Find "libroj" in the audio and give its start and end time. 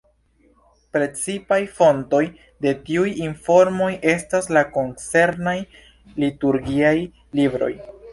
7.43-7.71